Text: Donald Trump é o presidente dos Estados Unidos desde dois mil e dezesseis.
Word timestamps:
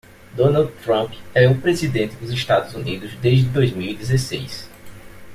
Donald 0.35 0.71
Trump 0.83 1.13
é 1.31 1.47
o 1.47 1.61
presidente 1.61 2.15
dos 2.15 2.31
Estados 2.31 2.73
Unidos 2.73 3.11
desde 3.21 3.47
dois 3.49 3.71
mil 3.71 3.87
e 3.87 3.93
dezesseis. 3.95 4.67